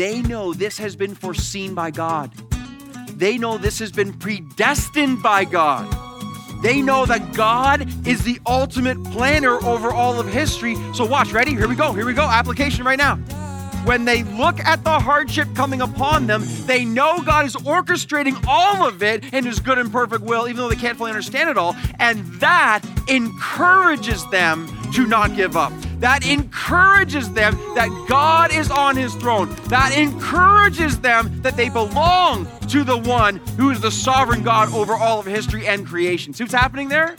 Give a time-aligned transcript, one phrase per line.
[0.00, 2.32] they know this has been foreseen by God.
[3.18, 5.94] They know this has been predestined by God.
[6.62, 10.74] They know that God is the ultimate planner over all of history.
[10.94, 11.50] So, watch, ready?
[11.50, 11.92] Here we go.
[11.92, 12.22] Here we go.
[12.22, 13.16] Application right now.
[13.84, 18.88] When they look at the hardship coming upon them, they know God is orchestrating all
[18.88, 21.58] of it in His good and perfect will, even though they can't fully understand it
[21.58, 21.76] all.
[21.98, 25.74] And that encourages them to not give up.
[26.00, 29.54] That encourages them that God is on His throne.
[29.68, 34.94] That encourages them that they belong to the one who is the sovereign God over
[34.94, 36.32] all of history and creation.
[36.32, 37.16] See what's happening there?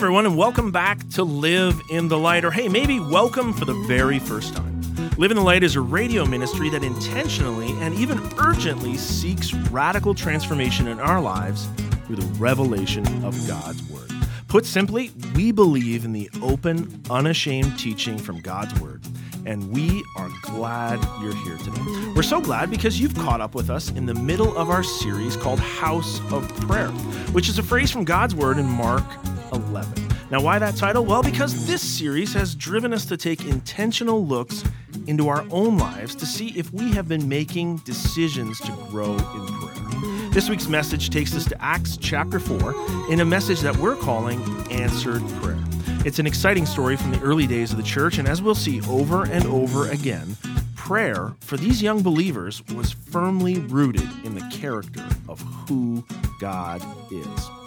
[0.00, 3.74] Everyone, and welcome back to Live in the Light, or hey, maybe welcome for the
[3.86, 4.80] very first time.
[5.18, 10.14] Live in the Light is a radio ministry that intentionally and even urgently seeks radical
[10.14, 11.68] transformation in our lives
[12.06, 14.10] through the revelation of God's Word.
[14.48, 19.02] Put simply, we believe in the open, unashamed teaching from God's Word
[19.46, 22.12] and we are glad you're here today.
[22.14, 25.34] We're so glad because you've caught up with us in the middle of our series
[25.34, 26.88] called House of Prayer,
[27.32, 29.04] which is a phrase from God's Word in Mark
[29.52, 30.08] 11.
[30.30, 31.04] Now, why that title?
[31.04, 34.64] Well, because this series has driven us to take intentional looks
[35.06, 39.46] into our own lives to see if we have been making decisions to grow in
[39.46, 40.30] prayer.
[40.30, 44.40] This week's message takes us to Acts chapter 4 in a message that we're calling
[44.70, 45.58] Answered Prayer.
[46.04, 48.80] It's an exciting story from the early days of the church, and as we'll see
[48.82, 50.36] over and over again,
[50.76, 56.04] prayer for these young believers was firmly rooted in the character of who
[56.40, 57.59] God is.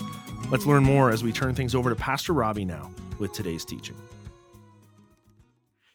[0.49, 3.95] Let's learn more as we turn things over to Pastor Robbie now with today's teaching.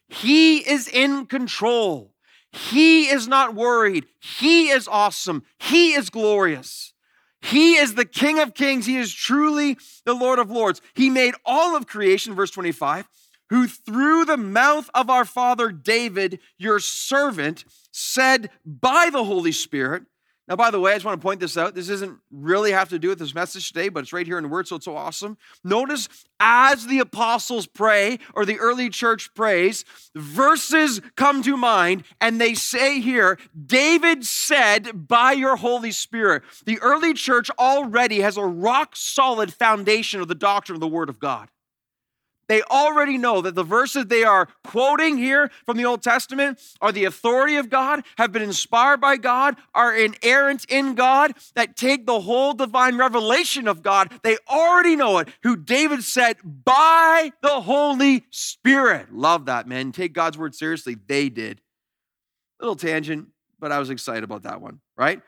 [0.08, 2.12] He is in control.
[2.50, 4.06] He is not worried.
[4.18, 5.44] He is awesome.
[5.58, 6.92] He is glorious.
[7.40, 8.86] He is the King of Kings.
[8.86, 10.80] He is truly the Lord of Lords.
[10.94, 13.08] He made all of creation, verse 25,
[13.50, 20.04] who through the mouth of our father David, your servant, said by the Holy Spirit,
[20.48, 21.74] now, by the way, I just want to point this out.
[21.74, 24.44] This doesn't really have to do with this message today, but it's right here in
[24.44, 25.36] the Word, so it's so awesome.
[25.62, 26.08] Notice
[26.40, 32.54] as the apostles pray or the early church prays, verses come to mind, and they
[32.54, 36.44] say here, David said, by your Holy Spirit.
[36.64, 41.10] The early church already has a rock solid foundation of the doctrine of the Word
[41.10, 41.50] of God.
[42.48, 46.92] They already know that the verses they are quoting here from the Old Testament are
[46.92, 52.06] the authority of God, have been inspired by God, are inerrant in God, that take
[52.06, 54.12] the whole divine revelation of God.
[54.22, 59.12] They already know it, who David said, by the Holy Spirit.
[59.12, 59.92] Love that, man.
[59.92, 60.96] Take God's word seriously.
[61.06, 61.60] They did.
[62.60, 63.28] Little tangent,
[63.60, 65.20] but I was excited about that one, right?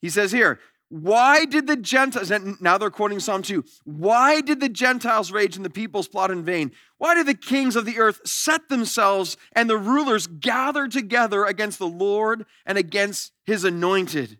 [0.00, 0.58] He says here,
[0.92, 2.30] why did the Gentiles,
[2.60, 6.44] now they're quoting Psalm 2, why did the Gentiles rage and the peoples plot in
[6.44, 6.70] vain?
[6.98, 11.78] Why did the kings of the earth set themselves and the rulers gather together against
[11.78, 14.36] the Lord and against his anointed?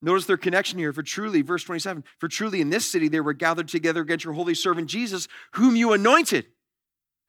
[0.00, 0.94] Notice their connection here.
[0.94, 4.32] For truly, verse 27, for truly in this city they were gathered together against your
[4.32, 6.46] holy servant Jesus, whom you anointed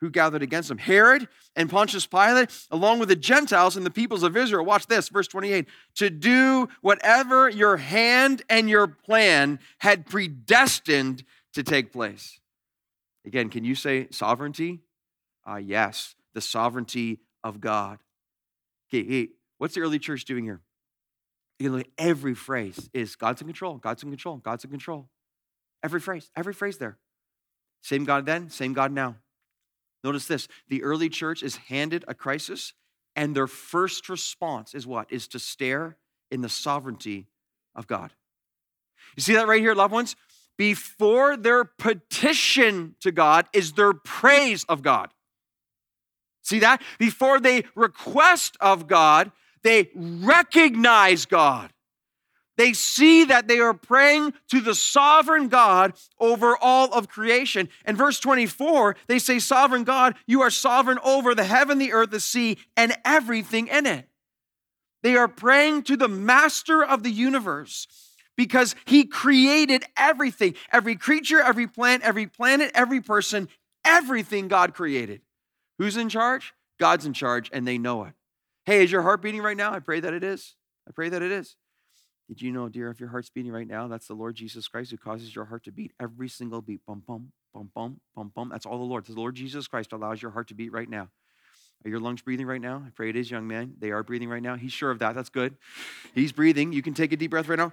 [0.01, 4.23] who gathered against him Herod and Pontius Pilate, along with the Gentiles and the peoples
[4.23, 4.65] of Israel.
[4.65, 11.23] Watch this, verse 28 to do whatever your hand and your plan had predestined
[11.53, 12.39] to take place.
[13.25, 14.79] Again, can you say sovereignty?
[15.45, 17.99] Ah, uh, yes, the sovereignty of God.
[18.93, 20.61] Okay, what's the early church doing here?
[21.59, 25.09] You look every phrase is God's in control, God's in control, God's in control.
[25.83, 26.97] Every phrase, every phrase there.
[27.81, 29.15] Same God then, same God now.
[30.03, 32.73] Notice this the early church is handed a crisis,
[33.15, 35.11] and their first response is what?
[35.11, 35.97] Is to stare
[36.31, 37.27] in the sovereignty
[37.75, 38.13] of God.
[39.15, 40.15] You see that right here, loved ones?
[40.57, 45.09] Before their petition to God is their praise of God.
[46.43, 46.81] See that?
[46.97, 49.31] Before they request of God,
[49.63, 51.71] they recognize God.
[52.59, 57.69] They see that they are praying to the sovereign God over all of creation.
[57.85, 62.11] And verse 24, they say, Sovereign God, you are sovereign over the heaven, the earth,
[62.11, 64.09] the sea, and everything in it.
[65.03, 67.87] They are praying to the master of the universe
[68.35, 73.47] because he created everything every creature, every plant, every planet, every person,
[73.85, 75.21] everything God created.
[75.77, 76.53] Who's in charge?
[76.77, 78.15] God's in charge, and they know it.
[78.65, 79.71] Hey, is your heart beating right now?
[79.71, 80.57] I pray that it is.
[80.85, 81.55] I pray that it is.
[82.29, 84.91] Did you know, dear, if your heart's beating right now, that's the Lord Jesus Christ
[84.91, 86.79] who causes your heart to beat every single beat.
[86.85, 88.49] Bum, bum, bum, bum, bum, bum.
[88.49, 89.03] That's all the Lord.
[89.05, 91.09] The Lord Jesus Christ allows your heart to beat right now.
[91.83, 92.83] Are your lungs breathing right now?
[92.85, 93.73] I pray it is, young man.
[93.79, 94.57] They are breathing right now.
[94.57, 95.15] He's sure of that.
[95.15, 95.57] That's good.
[96.13, 96.71] He's breathing.
[96.71, 97.71] You can take a deep breath right now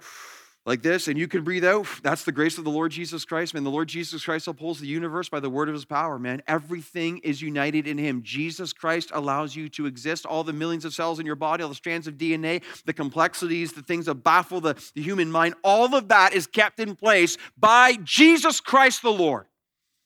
[0.67, 1.87] like this, and you can breathe out.
[2.03, 3.63] That's the grace of the Lord Jesus Christ, man.
[3.63, 6.43] The Lord Jesus Christ upholds the universe by the word of his power, man.
[6.45, 8.21] Everything is united in him.
[8.21, 10.25] Jesus Christ allows you to exist.
[10.25, 13.71] All the millions of cells in your body, all the strands of DNA, the complexities,
[13.71, 17.37] the things that baffle the, the human mind, all of that is kept in place
[17.57, 19.45] by Jesus Christ the Lord.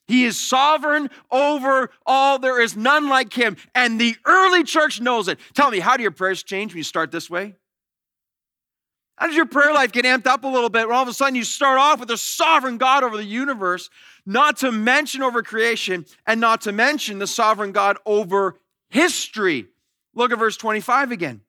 [0.07, 2.37] He is sovereign over all.
[2.37, 3.57] There is none like him.
[3.73, 5.39] And the early church knows it.
[5.55, 7.55] Tell me, how do your prayers change when you start this way?
[9.21, 11.13] How does your prayer life get amped up a little bit when all of a
[11.13, 13.91] sudden you start off with a sovereign God over the universe,
[14.25, 18.57] not to mention over creation, and not to mention the sovereign God over
[18.89, 19.68] history?
[20.15, 21.41] Look at verse 25 again.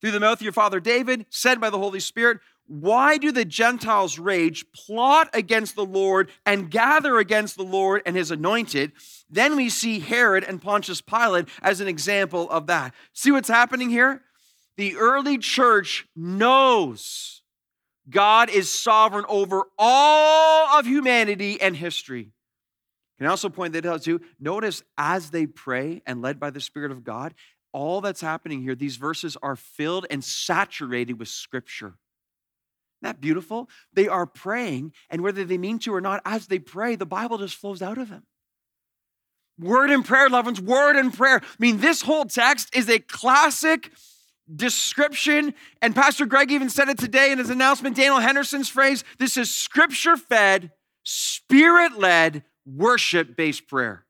[0.00, 3.44] Through the mouth of your father David, said by the Holy Spirit, why do the
[3.44, 8.92] Gentiles rage, plot against the Lord, and gather against the Lord and his anointed?
[9.28, 12.94] Then we see Herod and Pontius Pilate as an example of that.
[13.12, 14.22] See what's happening here?
[14.76, 17.42] The early church knows
[18.08, 22.32] God is sovereign over all of humanity and history.
[23.18, 24.20] Can I also point that out too?
[24.40, 27.34] Notice as they pray and led by the Spirit of God,
[27.72, 31.86] all that's happening here, these verses are filled and saturated with Scripture.
[31.86, 31.96] Isn't
[33.02, 33.68] that beautiful?
[33.92, 37.38] They are praying, and whether they mean to or not, as they pray, the Bible
[37.38, 38.24] just flows out of them.
[39.58, 41.40] Word and prayer, loved ones, word and prayer.
[41.42, 43.92] I mean, this whole text is a classic
[44.56, 45.54] description.
[45.80, 49.50] And Pastor Greg even said it today in his announcement, Daniel Henderson's phrase this is
[49.50, 50.72] scripture fed,
[51.02, 54.06] spirit led, worship based prayer.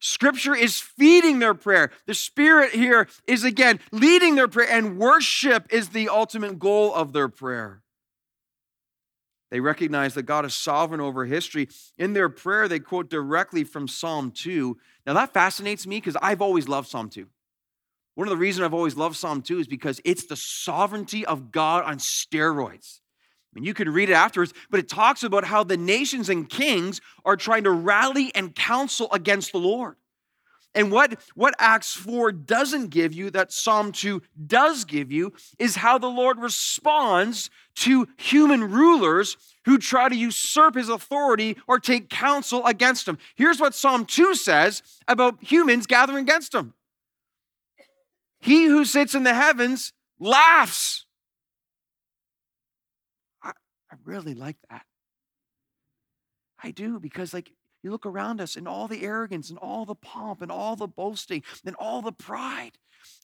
[0.00, 1.90] Scripture is feeding their prayer.
[2.06, 7.12] The Spirit here is again leading their prayer, and worship is the ultimate goal of
[7.12, 7.82] their prayer.
[9.50, 11.68] They recognize that God is sovereign over history.
[11.96, 14.76] In their prayer, they quote directly from Psalm 2.
[15.06, 17.26] Now, that fascinates me because I've always loved Psalm 2.
[18.18, 21.52] One of the reasons I've always loved Psalm 2 is because it's the sovereignty of
[21.52, 22.98] God on steroids.
[22.98, 26.48] I mean, you can read it afterwards, but it talks about how the nations and
[26.48, 29.94] kings are trying to rally and counsel against the Lord.
[30.74, 35.76] And what, what Acts 4 doesn't give you, that Psalm 2 does give you, is
[35.76, 42.10] how the Lord responds to human rulers who try to usurp his authority or take
[42.10, 43.16] counsel against him.
[43.36, 46.74] Here's what Psalm 2 says about humans gathering against him
[48.40, 51.06] he who sits in the heavens laughs.
[53.42, 53.50] I,
[53.90, 54.84] I really like that.
[56.62, 57.52] I do because, like,
[57.82, 60.88] you look around us and all the arrogance and all the pomp and all the
[60.88, 62.72] boasting and all the pride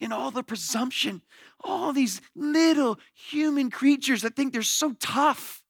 [0.00, 1.22] and all the presumption,
[1.62, 5.62] all these little human creatures that think they're so tough.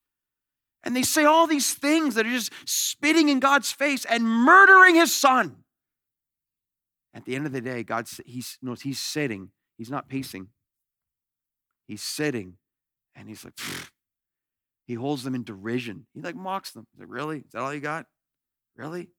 [0.82, 4.96] And they say all these things that are just spitting in God's face and murdering
[4.96, 5.63] his son.
[7.14, 9.50] At the end of the day, God he's, knows he's sitting.
[9.78, 10.48] He's not pacing.
[11.86, 12.54] He's sitting,
[13.14, 13.90] and he's like, Pfft.
[14.86, 16.06] he holds them in derision.
[16.12, 16.86] He like mocks them.
[16.92, 17.38] He's like, really?
[17.38, 18.06] Is that all you got?
[18.76, 19.10] Really?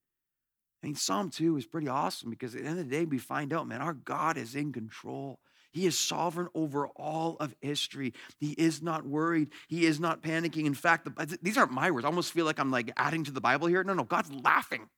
[0.83, 3.18] I mean, Psalm 2 is pretty awesome because at the end of the day, we
[3.18, 5.39] find out, man, our God is in control.
[5.71, 8.13] He is sovereign over all of history.
[8.39, 9.50] He is not worried.
[9.67, 10.65] He is not panicking.
[10.65, 12.05] In fact, the, these aren't my words.
[12.05, 13.84] I almost feel like I'm like adding to the Bible here.
[13.84, 14.89] No, no, God's laughing.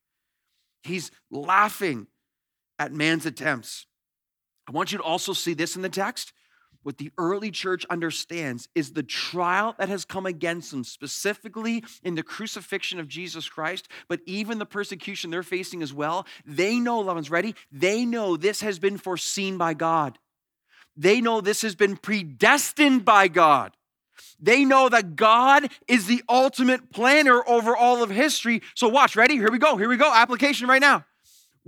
[0.82, 2.06] He's laughing
[2.78, 3.86] at man's attempts.
[4.68, 6.32] I want you to also see this in the text.
[6.82, 12.14] What the early church understands is the trial that has come against them, specifically in
[12.14, 16.26] the crucifixion of Jesus Christ, but even the persecution they're facing as well.
[16.46, 17.54] They know, loved ones, ready?
[17.72, 20.18] They know this has been foreseen by God.
[20.96, 23.72] They know this has been predestined by God.
[24.40, 28.62] They know that God is the ultimate planner over all of history.
[28.74, 29.34] So, watch, ready?
[29.34, 29.76] Here we go.
[29.76, 30.12] Here we go.
[30.12, 31.04] Application right now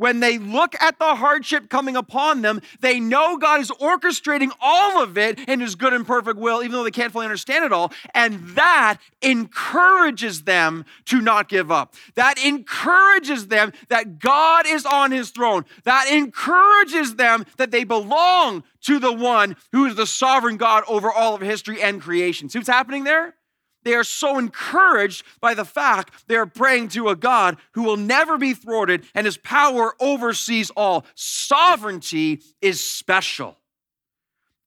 [0.01, 5.03] when they look at the hardship coming upon them, they know God is orchestrating all
[5.03, 7.73] of it in His good and perfect will, even though they can't fully understand it
[7.73, 7.93] all.
[8.15, 11.95] And that encourages them to not give up.
[12.15, 15.67] That encourages them that God is on His throne.
[15.85, 21.13] That encourages them that they belong to the one who is the sovereign God over
[21.13, 22.49] all of history and creation.
[22.49, 23.35] See what's happening there?
[23.83, 27.97] They are so encouraged by the fact they are praying to a God who will
[27.97, 31.07] never be thwarted and his power oversees all.
[31.15, 33.57] Sovereignty is special.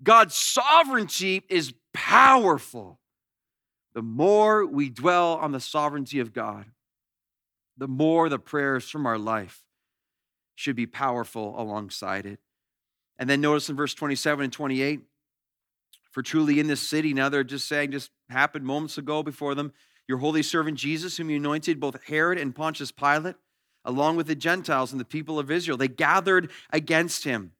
[0.01, 2.99] God's sovereignty is powerful.
[3.93, 6.65] The more we dwell on the sovereignty of God,
[7.77, 9.63] the more the prayers from our life
[10.55, 12.39] should be powerful alongside it.
[13.17, 15.01] And then notice in verse 27 and 28
[16.13, 19.73] For truly in this city, now they're just saying, just happened moments ago before them,
[20.07, 23.35] your holy servant Jesus, whom you anointed, both Herod and Pontius Pilate,
[23.83, 27.53] along with the Gentiles and the people of Israel, they gathered against him.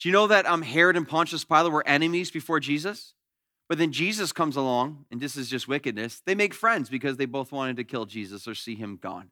[0.00, 3.14] Do you know that um, Herod and Pontius Pilate were enemies before Jesus?
[3.68, 6.20] But then Jesus comes along, and this is just wickedness.
[6.26, 9.30] They make friends because they both wanted to kill Jesus or see him gone.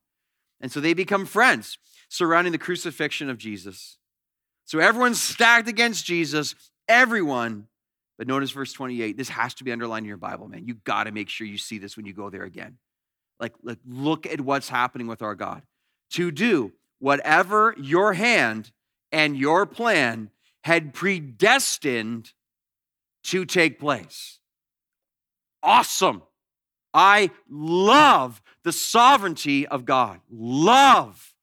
[0.60, 1.78] And so they become friends
[2.08, 3.98] surrounding the crucifixion of Jesus.
[4.64, 6.54] So everyone's stacked against Jesus,
[6.88, 7.66] everyone.
[8.22, 9.16] But notice verse 28.
[9.16, 10.64] This has to be underlined in your Bible, man.
[10.64, 12.78] You got to make sure you see this when you go there again.
[13.40, 15.62] Like, like, look at what's happening with our God.
[16.12, 18.70] To do whatever your hand
[19.10, 20.30] and your plan
[20.62, 22.32] had predestined
[23.24, 24.38] to take place.
[25.60, 26.22] Awesome.
[26.94, 30.20] I love the sovereignty of God.
[30.30, 31.34] Love,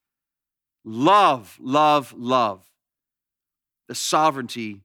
[0.85, 2.63] love, love, love
[3.89, 4.79] the sovereignty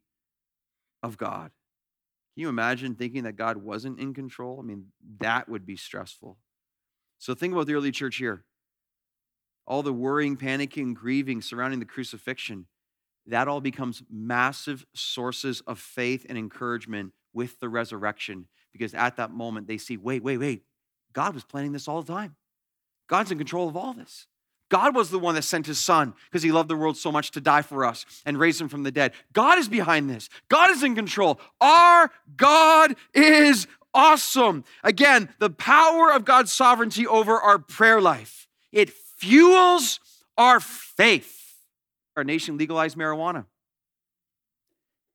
[1.01, 1.53] of God.
[2.35, 4.59] Can you imagine thinking that God wasn't in control?
[4.61, 4.87] I mean,
[5.21, 6.37] that would be stressful.
[7.19, 8.45] So think about the early church here.
[9.67, 12.67] All the worrying, panicking, grieving surrounding the crucifixion,
[13.27, 19.31] that all becomes massive sources of faith and encouragement with the resurrection because at that
[19.31, 20.65] moment they see wait, wait, wait.
[21.13, 22.35] God was planning this all the time.
[23.09, 24.27] God's in control of all this.
[24.75, 27.31] God was the one that sent his son because he loved the world so much
[27.31, 29.13] to die for us and raise him from the dead.
[29.33, 30.29] God is behind this.
[30.49, 31.39] God is in control.
[31.61, 34.65] Our God is awesome.
[34.83, 38.49] Again, the power of God's sovereignty over our prayer life.
[38.73, 40.01] It fuels
[40.37, 41.55] our faith.
[42.17, 43.45] Our nation legalized marijuana.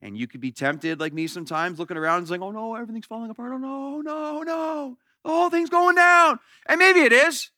[0.02, 3.08] And you could be tempted, like me sometimes, looking around and saying, oh no, everything's
[3.08, 3.52] falling apart.
[3.54, 4.98] Oh no, no, no.
[5.26, 6.40] The whole thing's going down.
[6.66, 7.52] And maybe it is.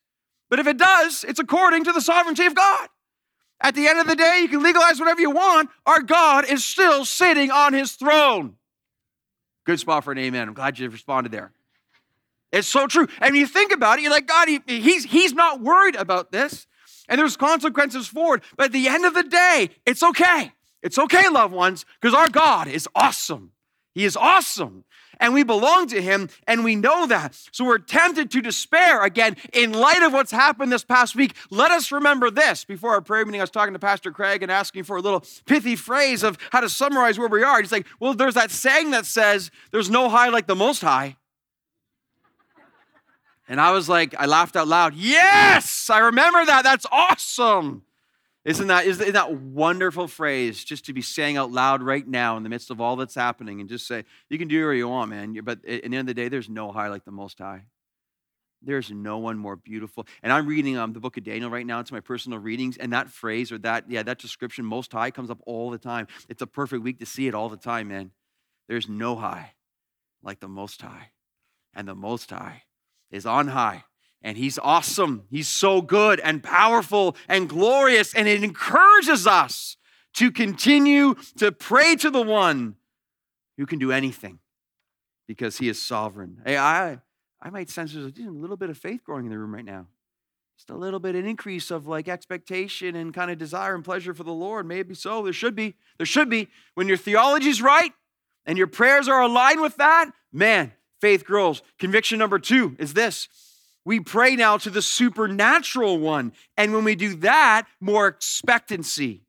[0.51, 2.89] But if it does, it's according to the sovereignty of God.
[3.61, 5.69] At the end of the day, you can legalize whatever you want.
[5.85, 8.57] Our God is still sitting on his throne.
[9.65, 10.49] Good spot for an amen.
[10.49, 11.53] I'm glad you responded there.
[12.51, 13.07] It's so true.
[13.21, 16.67] And you think about it, you're like, God, he, he's, he's not worried about this.
[17.07, 18.43] And there's consequences for it.
[18.57, 20.51] But at the end of the day, it's okay.
[20.81, 23.51] It's okay, loved ones, because our God is awesome.
[23.93, 24.83] He is awesome.
[25.21, 27.39] And we belong to him, and we know that.
[27.51, 31.35] So we're tempted to despair again in light of what's happened this past week.
[31.51, 32.65] Let us remember this.
[32.65, 35.23] Before our prayer meeting, I was talking to Pastor Craig and asking for a little
[35.45, 37.61] pithy phrase of how to summarize where we are.
[37.61, 41.17] He's like, Well, there's that saying that says, There's no high like the most high.
[43.47, 44.95] And I was like, I laughed out loud.
[44.95, 46.63] Yes, I remember that.
[46.63, 47.83] That's awesome.
[48.43, 52.43] Isn't that, isn't that wonderful phrase just to be saying out loud right now in
[52.43, 55.11] the midst of all that's happening and just say, you can do whatever you want,
[55.11, 55.37] man.
[55.43, 57.65] But at the end of the day, there's no high like the Most High.
[58.63, 60.07] There's no one more beautiful.
[60.23, 61.79] And I'm reading um, the book of Daniel right now.
[61.79, 62.77] It's my personal readings.
[62.77, 66.07] And that phrase or that, yeah, that description, Most High, comes up all the time.
[66.27, 68.11] It's a perfect week to see it all the time, man.
[68.67, 69.53] There's no high
[70.23, 71.11] like the Most High.
[71.75, 72.63] And the Most High
[73.11, 73.83] is on high
[74.23, 75.23] and he's awesome.
[75.29, 78.13] He's so good and powerful and glorious.
[78.13, 79.77] And it encourages us
[80.15, 82.75] to continue to pray to the one
[83.57, 84.39] who can do anything
[85.27, 86.41] because he is sovereign.
[86.45, 86.99] Hey, I,
[87.41, 89.87] I might sense there's a little bit of faith growing in the room right now.
[90.57, 94.13] Just a little bit, an increase of like expectation and kind of desire and pleasure
[94.13, 94.67] for the Lord.
[94.67, 95.23] Maybe so.
[95.23, 95.75] There should be.
[95.97, 96.49] There should be.
[96.75, 97.93] When your theology's right
[98.45, 101.63] and your prayers are aligned with that, man, faith grows.
[101.79, 103.27] Conviction number two is this
[103.85, 106.33] we pray now to the supernatural one.
[106.57, 109.23] And when we do that, more expectancy.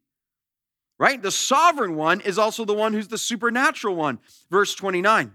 [0.99, 1.21] Right?
[1.21, 4.19] The sovereign one is also the one who's the supernatural one.
[4.51, 5.33] Verse 29.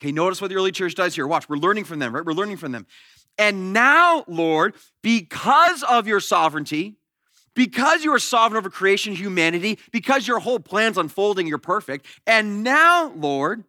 [0.00, 1.26] Okay, notice what the early church does here.
[1.26, 2.24] Watch, we're learning from them, right?
[2.24, 2.86] We're learning from them.
[3.36, 6.96] And now, Lord, because of your sovereignty,
[7.54, 12.06] because you are sovereign over creation, humanity, because your whole plan's unfolding, you're perfect.
[12.26, 13.64] And now, Lord,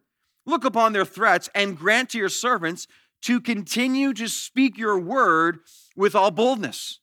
[0.46, 2.86] look upon their threats and grant to your servants
[3.22, 5.60] to continue to speak your word
[5.96, 7.00] with all boldness.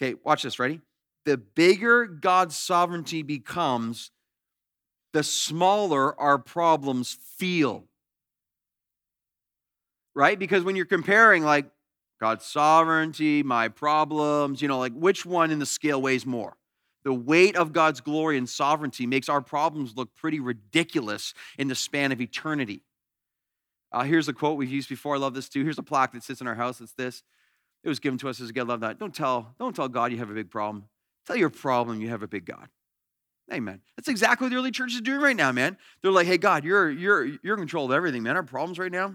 [0.00, 0.80] Okay, watch this, ready?
[1.26, 4.10] The bigger God's sovereignty becomes,
[5.12, 7.84] the smaller our problems feel.
[10.14, 10.38] Right?
[10.38, 11.66] Because when you're comparing, like,
[12.20, 16.56] God's sovereignty, my problems, you know, like, which one in the scale weighs more?
[17.04, 21.74] The weight of God's glory and sovereignty makes our problems look pretty ridiculous in the
[21.74, 22.82] span of eternity.
[23.92, 25.14] Uh, here's a quote we've used before.
[25.14, 25.64] I love this too.
[25.64, 26.80] Here's a plaque that sits in our house.
[26.80, 27.22] It's this.
[27.82, 28.68] It was given to us as a gift.
[28.68, 28.98] Love that.
[28.98, 30.84] Don't tell, don't tell God you have a big problem.
[31.26, 32.68] Tell your problem you have a big God.
[33.52, 33.80] Amen.
[33.96, 35.76] That's exactly what the early church is doing right now, man.
[36.02, 38.36] They're like, hey, God, you're you're you're in control of everything, man.
[38.36, 39.14] Our problems right now,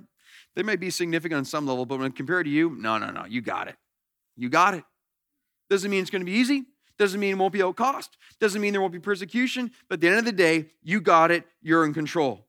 [0.55, 3.25] they may be significant on some level, but when compared to you, no, no, no,
[3.25, 3.75] you got it.
[4.35, 4.83] You got it.
[5.69, 6.65] Doesn't mean it's going to be easy.
[6.97, 8.17] Doesn't mean it won't be out cost.
[8.39, 9.71] Doesn't mean there won't be persecution.
[9.89, 11.45] But at the end of the day, you got it.
[11.61, 12.44] You're in control.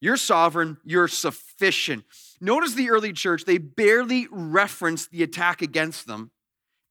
[0.00, 2.04] You're sovereign, you're sufficient.
[2.40, 6.30] Notice the early church, they barely referenced the attack against them.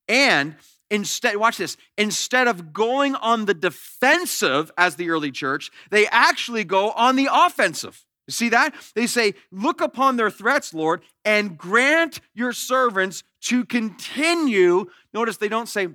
[0.07, 0.55] And
[0.91, 6.63] instead, watch this, instead of going on the defensive as the early church, they actually
[6.63, 8.05] go on the offensive.
[8.27, 8.75] You see that?
[8.93, 14.85] They say, Look upon their threats, Lord, and grant your servants to continue.
[15.13, 15.87] Notice they don't say,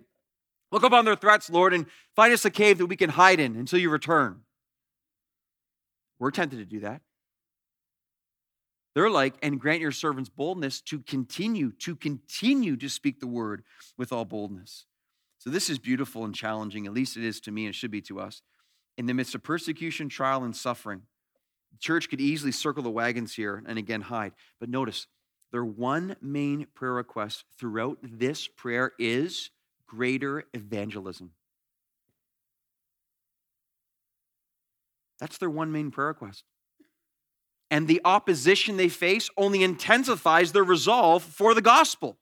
[0.72, 3.54] Look upon their threats, Lord, and find us a cave that we can hide in
[3.54, 4.40] until you return.
[6.18, 7.02] We're tempted to do that.
[8.94, 13.64] They're like, and grant your servants boldness to continue, to continue to speak the word
[13.98, 14.86] with all boldness.
[15.38, 17.90] So this is beautiful and challenging, at least it is to me, and it should
[17.90, 18.42] be to us.
[18.96, 21.02] In the midst of persecution, trial, and suffering,
[21.72, 24.32] the church could easily circle the wagons here and again hide.
[24.60, 25.08] But notice,
[25.50, 29.50] their one main prayer request throughout this prayer is
[29.86, 31.32] greater evangelism.
[35.20, 36.44] That's their one main prayer request.
[37.70, 42.18] And the opposition they face only intensifies their resolve for the gospel.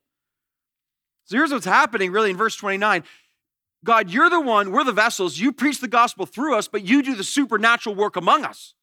[1.25, 3.05] So here's what's happening really in verse 29.
[3.85, 5.39] God, you're the one, we're the vessels.
[5.39, 8.75] You preach the gospel through us, but you do the supernatural work among us.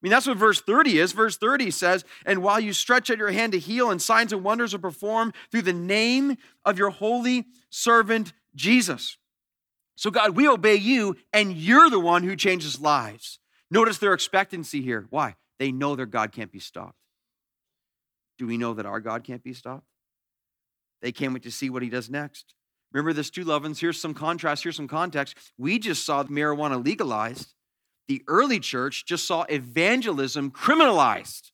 [0.00, 1.12] I mean, that's what verse 30 is.
[1.12, 4.42] Verse 30 says, And while you stretch out your hand to heal, and signs and
[4.42, 9.16] wonders are performed through the name of your holy servant Jesus.
[9.96, 13.38] So, God, we obey you, and you're the one who changes lives.
[13.70, 15.06] Notice their expectancy here.
[15.10, 15.36] Why?
[15.58, 16.96] They know their God can't be stopped.
[18.38, 19.86] Do we know that our God can't be stopped?
[21.02, 22.54] They can't wait to see what he does next.
[22.92, 23.80] Remember this two lovins?
[23.80, 25.36] Here's some contrast, here's some context.
[25.58, 27.54] We just saw marijuana legalized
[28.08, 31.50] the early church just saw evangelism criminalized.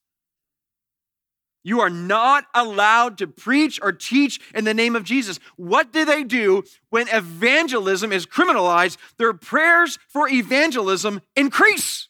[1.68, 5.38] You are not allowed to preach or teach in the name of Jesus.
[5.56, 8.96] What do they do when evangelism is criminalized?
[9.18, 12.08] Their prayers for evangelism increase.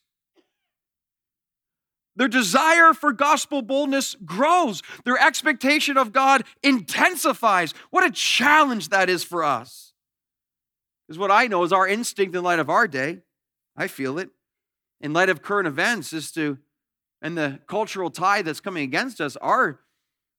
[2.14, 4.80] Their desire for gospel boldness grows.
[5.04, 7.74] Their expectation of God intensifies.
[7.90, 9.92] What a challenge that is for us.
[11.08, 13.22] Is what I know is our instinct in light of our day
[13.76, 14.30] I feel it.
[15.00, 16.58] In light of current events, is to,
[17.20, 19.80] and the cultural tide that's coming against us, our,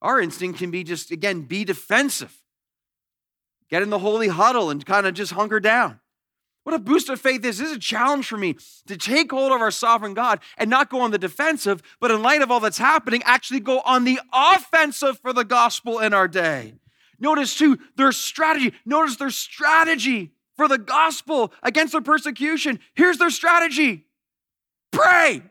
[0.01, 2.35] our instinct can be just, again, be defensive.
[3.69, 5.99] Get in the holy huddle and kind of just hunker down.
[6.63, 8.55] What a boost of faith this is a challenge for me
[8.87, 12.21] to take hold of our sovereign God and not go on the defensive, but in
[12.21, 16.27] light of all that's happening, actually go on the offensive for the gospel in our
[16.27, 16.73] day.
[17.19, 18.73] Notice too, their strategy.
[18.85, 22.79] Notice their strategy for the gospel against the persecution.
[22.93, 24.05] Here's their strategy
[24.91, 25.41] pray.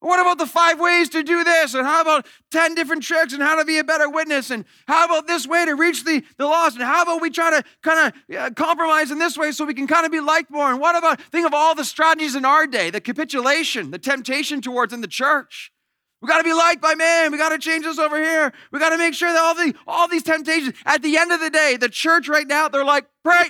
[0.00, 1.74] What about the five ways to do this?
[1.74, 4.50] And how about 10 different tricks and how to be a better witness?
[4.50, 6.76] And how about this way to reach the, the lost?
[6.76, 9.74] And how about we try to kind of uh, compromise in this way so we
[9.74, 10.70] can kind of be liked more?
[10.70, 14.60] And what about, think of all the strategies in our day, the capitulation, the temptation
[14.60, 15.72] towards in the church.
[16.20, 17.32] We got to be liked by man.
[17.32, 18.52] We got to change this over here.
[18.72, 20.74] We got to make sure that all the all these temptations.
[20.84, 23.48] At the end of the day, the church right now, they're like, pray.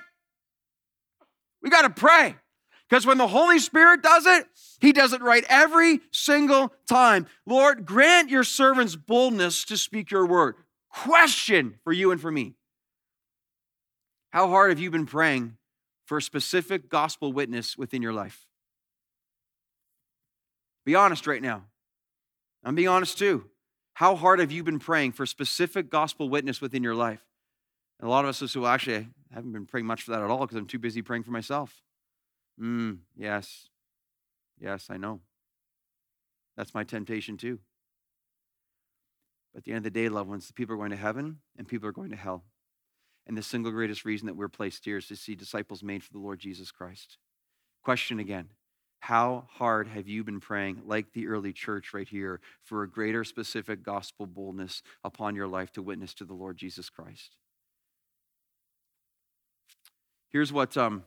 [1.62, 2.36] We got to pray.
[2.88, 4.46] Because when the Holy Spirit does it,
[4.80, 7.26] he does it right every single time.
[7.46, 10.54] Lord, grant your servants boldness to speak your word.
[10.90, 12.54] Question for you and for me.
[14.30, 15.56] How hard have you been praying
[16.06, 18.46] for a specific gospel witness within your life?
[20.84, 21.64] Be honest right now.
[22.64, 23.44] I'm being honest too.
[23.94, 27.20] How hard have you been praying for specific gospel witness within your life?
[27.98, 30.12] And a lot of us will say, well, actually, I haven't been praying much for
[30.12, 31.82] that at all because I'm too busy praying for myself.
[32.60, 33.68] Mm, yes.
[34.60, 35.20] Yes, I know.
[36.56, 37.60] That's my temptation too.
[39.52, 41.68] But at the end of the day, loved ones, people are going to heaven and
[41.68, 42.44] people are going to hell.
[43.26, 46.12] And the single greatest reason that we're placed here is to see disciples made for
[46.12, 47.18] the Lord Jesus Christ.
[47.82, 48.48] Question again
[49.00, 53.22] how hard have you been praying, like the early church right here, for a greater
[53.22, 57.36] specific gospel boldness upon your life to witness to the Lord Jesus Christ?
[60.30, 61.04] Here's what, um,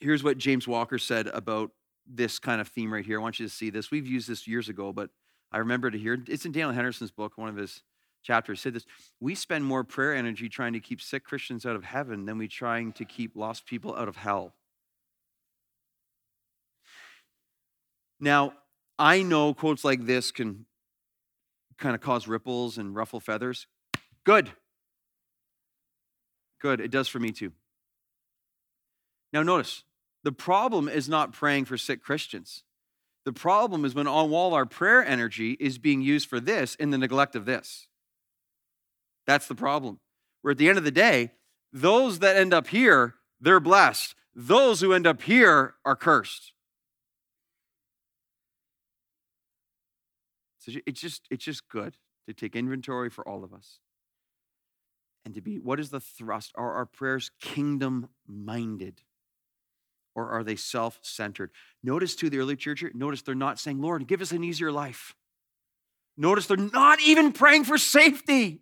[0.00, 1.70] here's what James Walker said about
[2.06, 3.18] this kind of theme right here.
[3.18, 3.90] I want you to see this.
[3.90, 5.10] We've used this years ago, but
[5.50, 7.82] I remember to hear it's in Daniel Henderson's book, one of his
[8.22, 8.86] chapters said this
[9.20, 12.48] we spend more prayer energy trying to keep sick christians out of heaven than we
[12.48, 14.54] trying to keep lost people out of hell
[18.20, 18.54] Now,
[18.98, 20.66] I know quotes like this can
[21.76, 23.66] kind of cause ripples and ruffle feathers.
[24.24, 24.50] Good.
[26.60, 26.80] Good.
[26.80, 27.52] It does for me too.
[29.34, 29.82] Now, notice
[30.22, 32.62] the problem is not praying for sick Christians.
[33.24, 36.98] The problem is when all our prayer energy is being used for this in the
[36.98, 37.88] neglect of this.
[39.26, 39.98] That's the problem.
[40.42, 41.32] Where at the end of the day,
[41.72, 44.14] those that end up here, they're blessed.
[44.36, 46.52] Those who end up here are cursed.
[50.60, 53.80] So it's just it's just good to take inventory for all of us.
[55.24, 56.52] And to be what is the thrust?
[56.54, 59.02] Are our prayers kingdom minded?
[60.14, 61.50] Or are they self centered?
[61.82, 65.14] Notice to the early church, notice they're not saying, Lord, give us an easier life.
[66.16, 68.60] Notice they're not even praying for safety.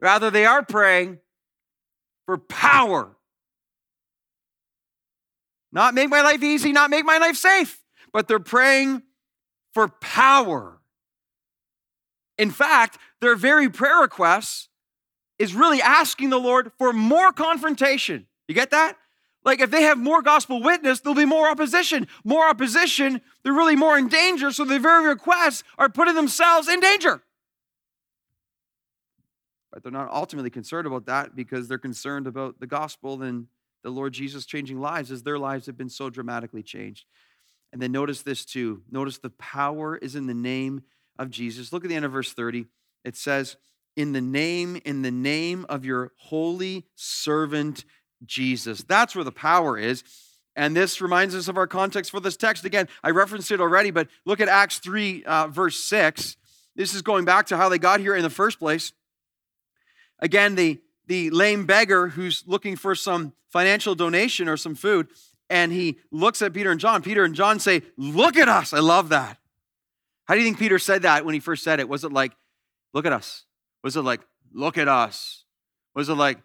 [0.00, 1.18] Rather, they are praying
[2.26, 3.16] for power.
[5.72, 7.80] Not make my life easy, not make my life safe,
[8.12, 9.02] but they're praying
[9.72, 10.78] for power.
[12.38, 14.68] In fact, their very prayer requests
[15.38, 18.26] is really asking the Lord for more confrontation.
[18.46, 18.96] You get that?
[19.44, 22.08] Like if they have more gospel witness, there'll be more opposition.
[22.24, 24.50] More opposition, they're really more in danger.
[24.50, 27.22] So their very requests are putting themselves in danger.
[29.72, 33.48] But they're not ultimately concerned about that because they're concerned about the gospel and
[33.82, 37.04] the Lord Jesus changing lives as their lives have been so dramatically changed.
[37.72, 38.82] And then notice this too.
[38.90, 40.84] Notice the power is in the name
[41.18, 41.72] of Jesus.
[41.72, 42.66] Look at the end of verse 30.
[43.04, 43.56] It says,
[43.96, 47.84] In the name, in the name of your holy servant
[48.24, 48.82] Jesus.
[48.82, 50.04] That's where the power is.
[50.56, 52.64] And this reminds us of our context for this text.
[52.64, 56.36] Again, I referenced it already, but look at Acts 3, uh, verse 6.
[56.76, 58.92] This is going back to how they got here in the first place.
[60.20, 65.08] Again, the, the lame beggar who's looking for some financial donation or some food,
[65.50, 67.02] and he looks at Peter and John.
[67.02, 68.72] Peter and John say, Look at us.
[68.72, 69.38] I love that.
[70.24, 71.88] How do you think Peter said that when he first said it?
[71.88, 72.32] Was it like,
[72.92, 73.44] look at us?
[73.82, 74.20] Was it like,
[74.52, 75.44] look at us?
[75.94, 76.38] Was it like,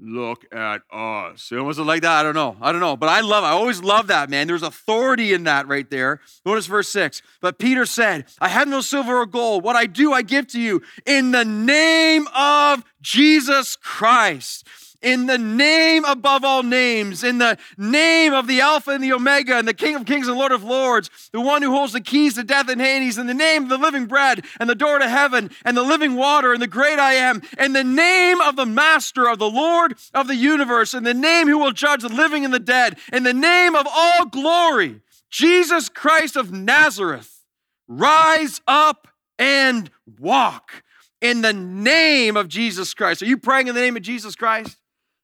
[0.00, 1.50] look at us?
[1.50, 2.20] was it like that?
[2.20, 2.56] I don't know.
[2.60, 2.96] I don't know.
[2.96, 4.46] But I love, I always love that, man.
[4.46, 6.20] There's authority in that right there.
[6.44, 7.22] Notice verse six.
[7.40, 9.64] But Peter said, I have no silver or gold.
[9.64, 14.66] What I do, I give to you in the name of Jesus Christ
[15.02, 19.56] in the name above all names, in the name of the Alpha and the Omega,
[19.56, 22.34] and the King of Kings and Lord of Lords, the one who holds the keys
[22.34, 25.08] to death and Hades, in the name of the living bread and the door to
[25.08, 28.66] heaven, and the living water, and the great I am, in the name of the
[28.66, 32.44] Master of the Lord of the universe, in the name who will judge the living
[32.44, 37.44] and the dead, in the name of all glory, Jesus Christ of Nazareth,
[37.88, 39.08] rise up
[39.38, 40.82] and walk
[41.20, 43.22] in the name of Jesus Christ.
[43.22, 44.79] Are you praying in the name of Jesus Christ?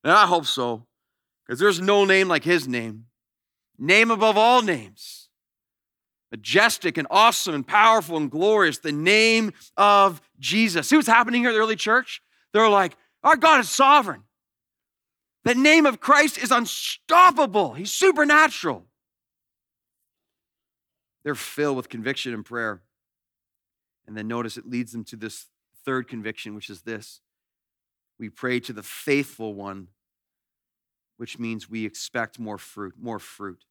[0.07, 0.87] And I hope so,
[1.45, 3.07] because there's no name like his name.
[3.77, 5.29] Name above all names.
[6.31, 10.87] Majestic and awesome and powerful and glorious, the name of Jesus.
[10.87, 12.23] See what's happening here at the early church?
[12.53, 14.23] They're like, our God is sovereign.
[15.43, 18.87] The name of Christ is unstoppable, He's supernatural.
[21.25, 22.81] They're filled with conviction and prayer.
[24.07, 25.47] And then notice it leads them to this
[25.85, 27.23] third conviction, which is this
[28.21, 29.89] we pray to the faithful one
[31.17, 33.65] which means we expect more fruit, more fruit.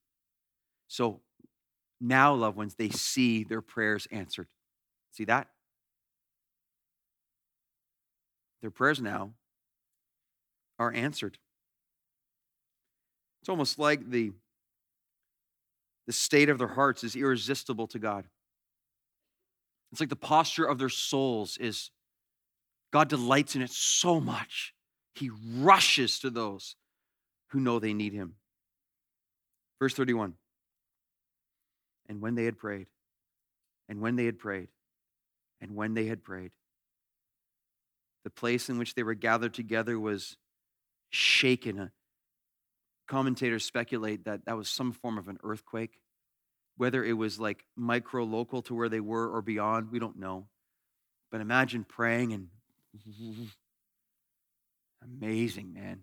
[0.88, 1.20] So
[2.00, 4.48] now, loved ones, they see their prayers answered.
[5.12, 5.48] See that?
[8.60, 9.32] Their prayers now
[10.78, 11.38] are answered.
[13.40, 14.32] It's almost like the,
[16.06, 18.26] the state of their hearts is irresistible to God.
[19.92, 21.90] It's like the posture of their souls is
[22.92, 24.74] God delights in it so much.
[25.14, 26.76] He rushes to those
[27.48, 28.34] who know they need him.
[29.78, 30.34] Verse 31
[32.08, 32.86] And when they had prayed,
[33.88, 34.68] and when they had prayed,
[35.60, 36.52] and when they had prayed,
[38.24, 40.36] the place in which they were gathered together was
[41.10, 41.78] shaken.
[41.78, 41.88] Uh,
[43.06, 46.00] commentators speculate that that was some form of an earthquake.
[46.76, 50.48] Whether it was like micro local to where they were or beyond, we don't know.
[51.30, 52.48] But imagine praying and
[55.02, 56.00] amazing, man.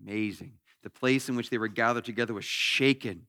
[0.00, 3.26] Amazing the place in which they were gathered together was shaken.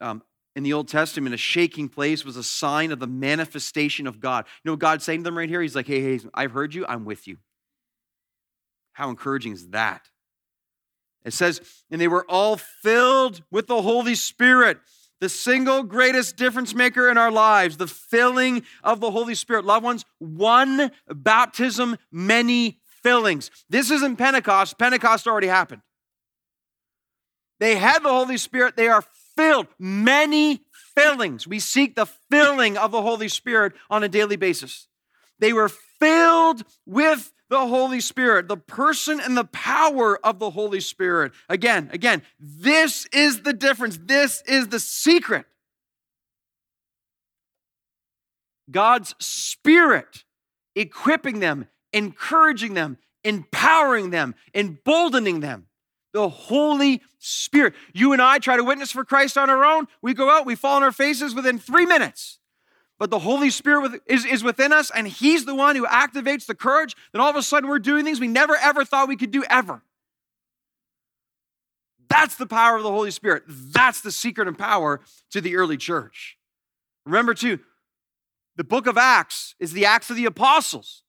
[0.00, 0.22] Um,
[0.56, 4.44] in the Old Testament, a shaking place was a sign of the manifestation of God.
[4.46, 5.62] You know what God's saying to them right here?
[5.62, 7.38] He's like, hey, hey, I've heard you, I'm with you.
[8.92, 10.08] How encouraging is that?
[11.24, 14.78] It says, and they were all filled with the Holy Spirit,
[15.20, 19.64] the single greatest difference maker in our lives, the filling of the Holy Spirit.
[19.64, 23.50] Loved ones, one baptism, many fillings.
[23.68, 24.78] This isn't Pentecost.
[24.78, 25.82] Pentecost already happened.
[27.58, 28.76] They had the Holy Spirit.
[28.76, 29.04] They are
[29.36, 29.66] filled.
[29.78, 30.62] Many
[30.94, 31.46] fillings.
[31.46, 34.88] We seek the filling of the Holy Spirit on a daily basis.
[35.38, 40.80] They were filled with the Holy Spirit, the person and the power of the Holy
[40.80, 41.32] Spirit.
[41.48, 43.98] Again, again, this is the difference.
[44.02, 45.46] This is the secret.
[48.70, 50.24] God's Spirit
[50.74, 55.67] equipping them, encouraging them, empowering them, emboldening them.
[56.18, 57.74] The Holy Spirit.
[57.92, 59.86] You and I try to witness for Christ on our own.
[60.02, 62.40] We go out, we fall on our faces within three minutes.
[62.98, 66.96] But the Holy Spirit is, within us, and He's the one who activates the courage.
[67.12, 69.44] Then all of a sudden, we're doing things we never ever thought we could do
[69.48, 69.82] ever.
[72.08, 73.44] That's the power of the Holy Spirit.
[73.46, 75.00] That's the secret and power
[75.30, 76.36] to the early church.
[77.06, 77.60] Remember, too,
[78.56, 81.04] the book of Acts is the Acts of the Apostles.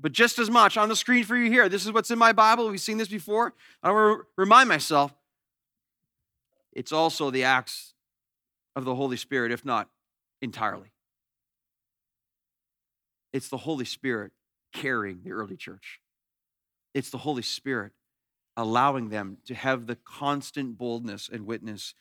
[0.00, 2.32] But just as much on the screen for you here, this is what's in my
[2.32, 2.68] Bible.
[2.70, 3.52] We've seen this before.
[3.82, 5.12] I want to remind myself
[6.72, 7.92] it's also the acts
[8.74, 9.88] of the Holy Spirit, if not
[10.40, 10.92] entirely.
[13.32, 14.32] It's the Holy Spirit
[14.72, 16.00] carrying the early church.
[16.94, 17.92] It's the Holy Spirit
[18.56, 21.94] allowing them to have the constant boldness and witness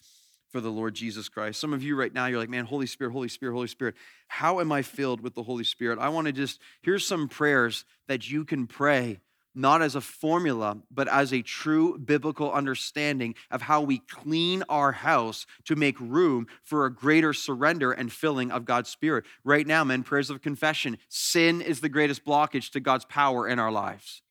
[0.50, 1.60] for the Lord Jesus Christ.
[1.60, 3.96] Some of you right now, you're like, man, Holy Spirit, Holy Spirit, Holy Spirit.
[4.28, 6.00] How am I filled with the Holy Spirit?
[6.00, 9.20] I want to just, here's some prayers that you can pray,
[9.54, 14.92] not as a formula, but as a true biblical understanding of how we clean our
[14.92, 19.26] house to make room for a greater surrender and filling of God's Spirit.
[19.44, 20.98] Right now, men, prayers of confession.
[21.10, 24.22] Sin is the greatest blockage to God's power in our lives.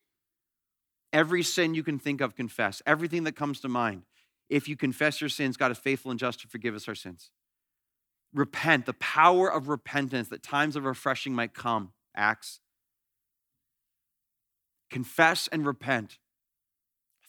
[1.11, 2.81] Every sin you can think of, confess.
[2.85, 4.03] Everything that comes to mind.
[4.49, 7.31] If you confess your sins, God is faithful and just to forgive us our sins.
[8.33, 11.93] Repent, the power of repentance that times of refreshing might come.
[12.15, 12.59] Acts.
[14.89, 16.17] Confess and repent.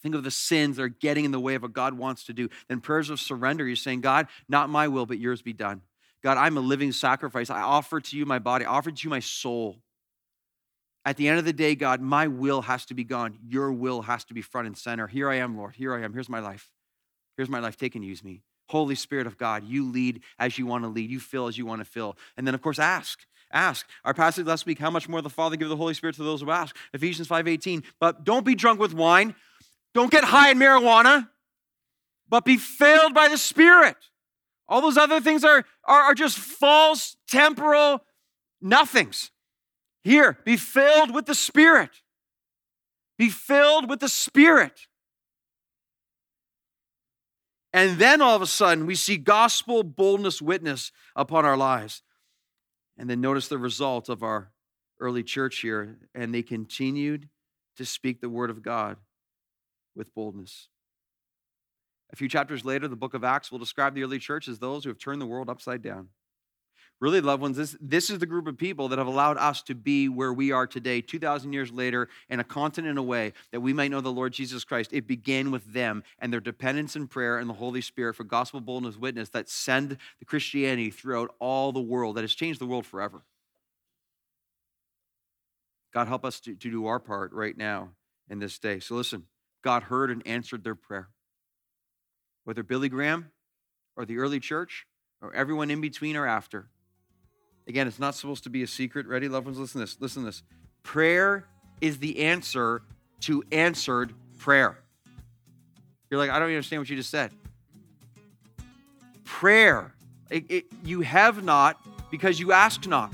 [0.02, 2.32] Think of the sins that are getting in the way of what God wants to
[2.32, 2.48] do.
[2.68, 5.82] Then prayers of surrender, you're saying, God, not my will, but yours be done.
[6.22, 7.50] God, I'm a living sacrifice.
[7.50, 9.76] I offer to you my body, I offer to you my soul.
[11.04, 13.38] At the end of the day, God, my will has to be gone.
[13.46, 15.06] Your will has to be front and center.
[15.06, 15.76] Here I am, Lord.
[15.76, 16.12] Here I am.
[16.12, 16.70] Here's my life.
[17.36, 17.76] Here's my life.
[17.76, 18.42] Take and use me.
[18.68, 21.10] Holy Spirit of God, you lead as you want to lead.
[21.10, 22.16] You fill as you want to fill.
[22.36, 23.20] And then, of course, ask.
[23.52, 23.88] Ask.
[24.04, 26.40] Our passage last week, how much more the Father give the Holy Spirit to those
[26.40, 26.76] who ask?
[26.94, 27.82] Ephesians 5.18.
[27.98, 29.34] But don't be drunk with wine.
[29.92, 31.28] Don't get high in marijuana.
[32.28, 33.96] But be filled by the Spirit.
[34.68, 38.04] All those other things are, are, are just false, temporal
[38.60, 39.32] nothings.
[40.04, 41.90] Here, be filled with the Spirit.
[43.18, 44.86] Be filled with the Spirit.
[47.72, 52.02] And then all of a sudden, we see gospel boldness witness upon our lives.
[52.98, 54.50] And then notice the result of our
[54.98, 55.98] early church here.
[56.14, 57.28] And they continued
[57.76, 58.96] to speak the word of God
[59.94, 60.68] with boldness.
[62.12, 64.82] A few chapters later, the book of Acts will describe the early church as those
[64.82, 66.08] who have turned the world upside down.
[67.00, 69.74] Really, loved ones, this, this is the group of people that have allowed us to
[69.74, 73.90] be where we are today, 2,000 years later, in a continent away, that we might
[73.90, 74.92] know the Lord Jesus Christ.
[74.92, 78.60] It began with them and their dependence in prayer and the Holy Spirit for gospel
[78.60, 82.84] boldness witness that send the Christianity throughout all the world, that has changed the world
[82.84, 83.22] forever.
[85.94, 87.92] God, help us to, to do our part right now
[88.28, 88.78] in this day.
[88.78, 89.24] So listen,
[89.64, 91.08] God heard and answered their prayer.
[92.44, 93.30] Whether Billy Graham
[93.96, 94.86] or the early church
[95.22, 96.68] or everyone in between or after,
[97.70, 99.06] Again, it's not supposed to be a secret.
[99.06, 99.56] Ready, loved ones?
[99.56, 99.96] Listen to this.
[100.00, 100.42] Listen to this.
[100.82, 101.44] Prayer
[101.80, 102.82] is the answer
[103.20, 104.76] to answered prayer.
[106.10, 107.30] You're like, I don't understand what you just said.
[109.22, 109.94] Prayer.
[110.30, 111.80] It, it, you have not
[112.10, 113.12] because you ask not.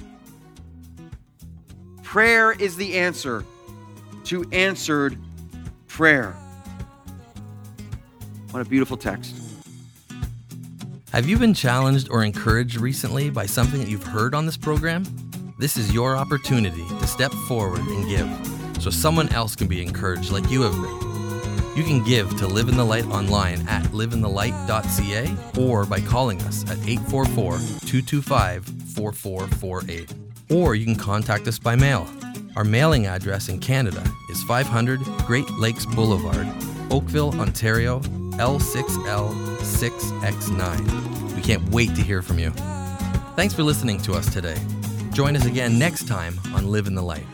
[2.02, 3.44] Prayer is the answer
[4.24, 5.18] to answered
[5.86, 6.34] prayer.
[8.52, 9.45] What a beautiful text.
[11.16, 15.02] Have you been challenged or encouraged recently by something that you've heard on this program?
[15.58, 20.30] This is your opportunity to step forward and give so someone else can be encouraged
[20.30, 21.74] like you have been.
[21.74, 26.64] You can give to Live in the Light online at liveinthelight.ca or by calling us
[26.64, 30.12] at 844 225 4448.
[30.50, 32.06] Or you can contact us by mail.
[32.56, 36.46] Our mailing address in Canada is 500 Great Lakes Boulevard,
[36.90, 38.02] Oakville, Ontario
[39.66, 41.34] L6L6X9.
[41.34, 42.50] We can't wait to hear from you.
[43.34, 44.56] Thanks for listening to us today.
[45.12, 47.26] Join us again next time on Live in the Light.